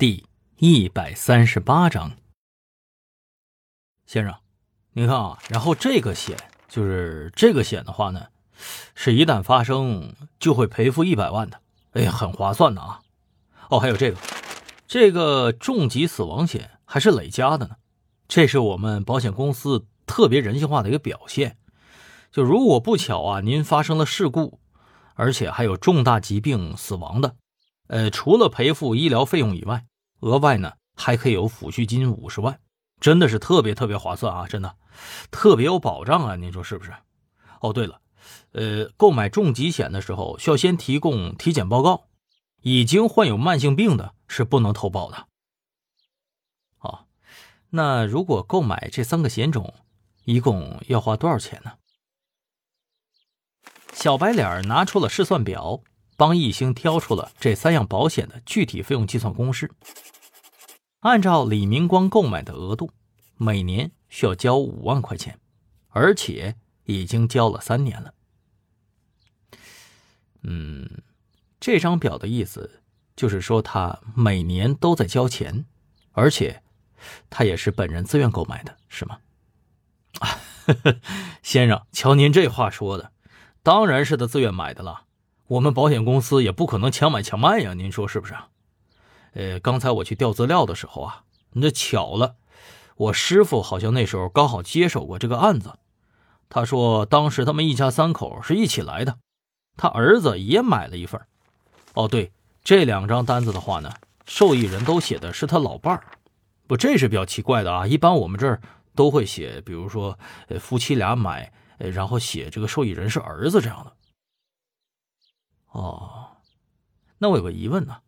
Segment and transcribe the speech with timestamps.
[0.00, 0.24] 第
[0.56, 2.12] 一百三十八章，
[4.06, 4.34] 先生，
[4.94, 6.38] 您看啊，然后这个险
[6.70, 8.28] 就是这个险的话呢，
[8.94, 11.60] 是一旦发生就会赔付一百万的，
[11.92, 13.02] 哎，很划算的啊。
[13.68, 14.16] 哦，还有这个，
[14.86, 17.76] 这个重疾死亡险还是累加的呢，
[18.26, 21.58] 这是我们保险公司特别人性化的一个表现。
[22.32, 24.60] 就如果不巧啊，您发生了事故，
[25.12, 27.36] 而且还有重大疾病死亡的，
[27.88, 29.84] 呃，除了赔付医疗费用以外，
[30.20, 32.60] 额外呢，还可以有抚恤金五十万，
[33.00, 34.46] 真的是特别特别划算啊！
[34.46, 34.76] 真的，
[35.30, 36.36] 特别有保障啊！
[36.36, 36.92] 您说是不是？
[37.60, 38.00] 哦，对了，
[38.52, 42.08] 呃，购买重疾险的时候需要先提供体检报告，
[42.62, 45.26] 已经患有慢性病的是不能投保的。
[46.78, 47.06] 好，
[47.70, 49.74] 那如果购买这三个险种，
[50.24, 51.72] 一共要花多少钱呢？
[53.92, 55.82] 小白脸拿出了试算表。
[56.16, 59.70] 帮易星挑出了这三样保险的具体费用计算公式。
[61.00, 62.90] 按照李明光购买的额度，
[63.36, 65.38] 每年需要交五万块钱，
[65.88, 68.14] 而且已经交了三年了。
[70.42, 71.02] 嗯，
[71.58, 72.82] 这张表的意思
[73.16, 75.64] 就是说他每年都在交钱，
[76.12, 76.62] 而且
[77.30, 79.18] 他也是本人自愿购买的，是吗？
[80.18, 80.36] 啊，
[81.42, 83.12] 先生，瞧您这话说的，
[83.62, 85.04] 当然是他自愿买的了。
[85.46, 88.34] 我们保险公司也不可能强买强卖呀，您说是不是？
[89.32, 92.36] 呃，刚才我去调资料的时候啊，那巧了，
[92.96, 95.78] 我师傅好像那时候刚好接手过这个案子。
[96.48, 99.18] 他说当时他们一家三口是一起来的，
[99.76, 101.20] 他儿子也买了一份。
[101.94, 102.32] 哦，对，
[102.64, 103.92] 这两张单子的话呢，
[104.26, 106.04] 受益人都写的是他老伴儿，
[106.66, 107.86] 不，这是比较奇怪的啊。
[107.86, 108.60] 一般我们这儿
[108.94, 113.92] 都会写，比如说，呃，夫妻俩买，呃，然后写这个受益人是儿子这样的。
[115.70, 116.26] 哦，
[117.18, 117.98] 那我有个疑问呢，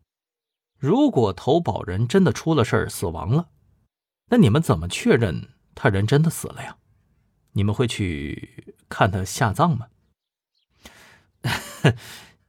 [0.82, 3.46] 如果投保人真的出了事儿死亡了，
[4.30, 6.76] 那你们怎么确认他人真的死了呀？
[7.52, 9.86] 你们会去看他下葬吗？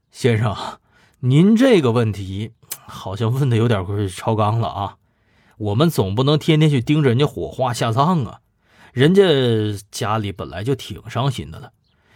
[0.10, 0.80] 先生，
[1.20, 2.54] 您这个问题
[2.88, 4.98] 好像问的有点超纲了啊！
[5.58, 8.42] 我们总不能天天去盯着人家火化下葬啊，
[8.94, 9.24] 人家
[9.92, 11.72] 家里本来就挺伤心的了。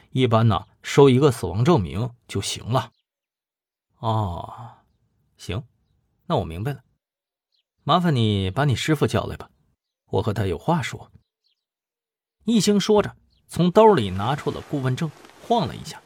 [0.10, 2.92] 一般呢，收一个死亡证明就行了。
[4.00, 4.72] 哦，
[5.38, 5.62] 行，
[6.28, 6.84] 那我明白了。
[7.84, 9.50] 麻烦你把你师傅叫来吧，
[10.08, 11.12] 我和他有话说。
[12.44, 13.16] 一兴说着，
[13.48, 15.10] 从兜里拿出了顾问证，
[15.48, 16.02] 晃了一下，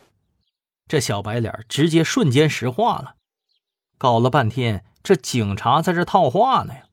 [0.87, 3.15] 这小白脸直接瞬间石化了。
[3.97, 6.87] 搞了半天，这警察在这套话呢呀。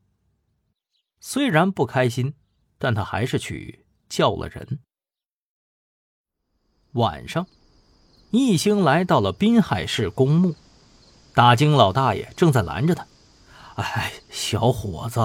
[1.21, 2.35] 虽然不开心，
[2.79, 4.81] 但他还是去叫了人。
[6.93, 7.47] 晚上，
[8.31, 10.55] 一兴来到了滨海市公墓，
[11.35, 13.07] 打更老大爷正在拦着他。
[13.79, 15.21] 哎，小伙子，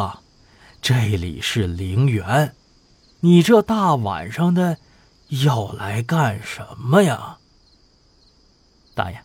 [0.79, 2.53] 这里是陵园，
[3.21, 4.77] 你这大晚上的
[5.43, 7.39] 要来干什么呀？
[8.93, 9.19] 大爷，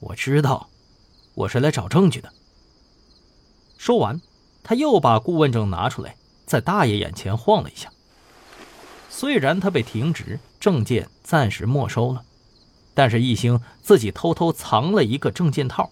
[0.00, 0.68] 我知道，
[1.34, 2.32] 我是来找证据的。
[3.78, 4.20] 说完，
[4.64, 7.88] 他又把顾问证拿出来，在大爷眼前晃了一下。
[9.08, 10.40] 虽然他被停职。
[10.58, 12.24] 证件暂时没收了，
[12.94, 15.90] 但是一兴自己偷偷藏了一个证件套，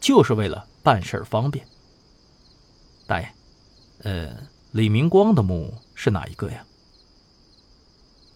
[0.00, 1.66] 就是为了办事方便。
[3.06, 3.28] 大爷，
[4.02, 4.34] 呃，
[4.72, 6.64] 李明光的墓是哪一个呀？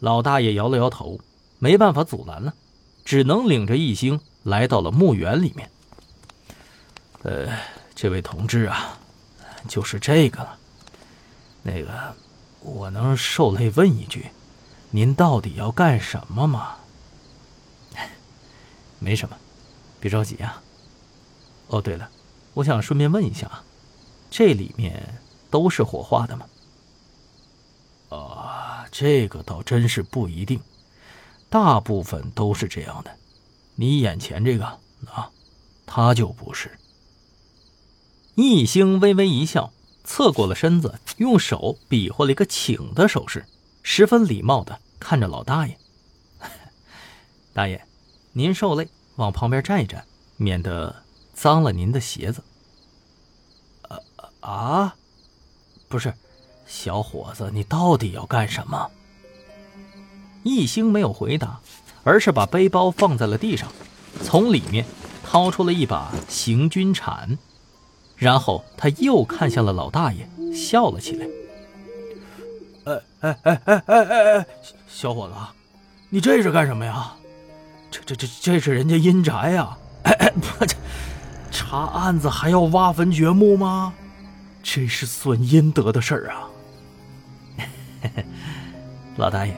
[0.00, 1.18] 老大爷摇了摇头，
[1.58, 2.54] 没办法阻拦了，
[3.04, 5.70] 只能领着一星来到了墓园里面。
[7.22, 7.48] 呃，
[7.94, 8.98] 这位同志啊，
[9.66, 10.58] 就是这个了。
[11.62, 12.14] 那个，
[12.60, 14.30] 我能受累问一句？
[14.90, 16.76] 您到底要干什么吗？
[19.00, 19.36] 没什么，
[19.98, 20.62] 别着急啊。
[21.66, 22.08] 哦，对了，
[22.54, 23.64] 我想顺便问一下啊，
[24.30, 26.46] 这里面都是火化的吗？
[28.10, 30.60] 啊，这个倒真是不一定，
[31.50, 33.16] 大部分都是这样的。
[33.74, 34.64] 你眼前这个
[35.06, 35.30] 啊，
[35.86, 36.78] 他就不是。
[38.34, 39.72] 易星微微一笑，
[40.04, 43.44] 侧过了身子，用手比划了一个请的手势。
[43.82, 45.78] 十分礼貌的看着老大爷，
[47.52, 47.84] 大爷，
[48.32, 50.04] 您受累，往旁边站一站，
[50.36, 51.02] 免得
[51.34, 52.42] 脏了您的鞋子。
[54.48, 54.94] 啊，
[55.88, 56.14] 不是，
[56.66, 58.90] 小伙子，你到底要干什么？
[60.42, 61.60] 一星没有回答，
[62.02, 63.68] 而是把背包放在了地上，
[64.24, 64.86] 从里面
[65.22, 67.36] 掏出了一把行军铲，
[68.16, 71.26] 然后他又看向了老大爷，笑了起来。
[72.86, 74.46] 哎哎哎哎哎哎哎，
[74.88, 75.34] 小伙子，
[76.08, 77.12] 你这是干什么呀？
[77.90, 79.76] 这这这这是人家阴宅呀！
[80.04, 80.74] 哎哎，不这
[81.50, 83.92] 查案子还要挖坟掘墓吗？
[84.62, 86.48] 这是损阴德的事儿啊！
[89.16, 89.54] 老大爷，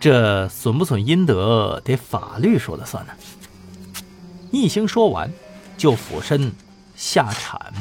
[0.00, 3.12] 这损不损阴德得法律说了算呢。
[4.50, 5.32] 一兴说完，
[5.76, 6.52] 就俯身
[6.94, 7.72] 下铲。